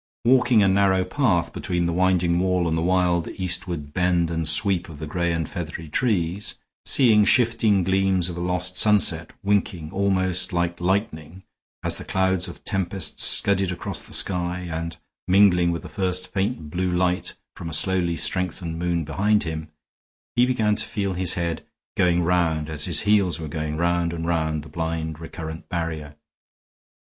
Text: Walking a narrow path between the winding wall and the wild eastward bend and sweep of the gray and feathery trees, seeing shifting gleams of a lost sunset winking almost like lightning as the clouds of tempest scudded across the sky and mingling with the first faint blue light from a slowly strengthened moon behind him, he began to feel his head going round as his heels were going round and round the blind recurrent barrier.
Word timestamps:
Walking 0.25 0.63
a 0.63 0.67
narrow 0.67 1.03
path 1.05 1.53
between 1.53 1.85
the 1.85 1.93
winding 1.93 2.39
wall 2.39 2.67
and 2.67 2.75
the 2.75 2.81
wild 2.81 3.27
eastward 3.27 3.93
bend 3.93 4.31
and 4.31 4.47
sweep 4.47 4.89
of 4.89 4.97
the 4.97 5.05
gray 5.05 5.31
and 5.31 5.47
feathery 5.47 5.87
trees, 5.89 6.55
seeing 6.87 7.23
shifting 7.23 7.83
gleams 7.83 8.27
of 8.27 8.35
a 8.35 8.39
lost 8.41 8.79
sunset 8.79 9.31
winking 9.43 9.91
almost 9.91 10.51
like 10.51 10.81
lightning 10.81 11.43
as 11.83 11.97
the 11.97 12.03
clouds 12.03 12.47
of 12.47 12.63
tempest 12.65 13.19
scudded 13.19 13.71
across 13.71 14.01
the 14.01 14.11
sky 14.11 14.61
and 14.61 14.97
mingling 15.27 15.69
with 15.71 15.83
the 15.83 15.87
first 15.87 16.33
faint 16.33 16.71
blue 16.71 16.89
light 16.89 17.35
from 17.55 17.69
a 17.69 17.71
slowly 17.73 18.15
strengthened 18.15 18.79
moon 18.79 19.03
behind 19.03 19.43
him, 19.43 19.69
he 20.35 20.47
began 20.47 20.75
to 20.75 20.85
feel 20.87 21.13
his 21.13 21.35
head 21.35 21.63
going 21.95 22.23
round 22.23 22.69
as 22.69 22.85
his 22.85 23.01
heels 23.01 23.39
were 23.39 23.47
going 23.47 23.77
round 23.77 24.13
and 24.13 24.25
round 24.25 24.63
the 24.63 24.67
blind 24.67 25.19
recurrent 25.19 25.69
barrier. 25.69 26.15